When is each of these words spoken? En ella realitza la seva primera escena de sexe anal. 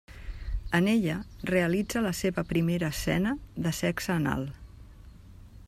En 0.77 0.87
ella 0.93 1.17
realitza 1.49 2.01
la 2.05 2.13
seva 2.21 2.43
primera 2.53 2.89
escena 2.97 3.35
de 3.67 3.75
sexe 3.83 4.15
anal. 4.15 4.49